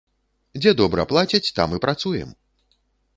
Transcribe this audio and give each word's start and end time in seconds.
Дзе 0.61 0.71
добра 0.79 1.05
плацяць, 1.11 1.53
там 1.59 1.75
і 1.77 1.81
працуем! 1.85 2.29